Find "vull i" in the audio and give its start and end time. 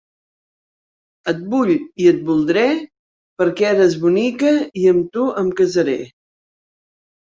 1.51-2.09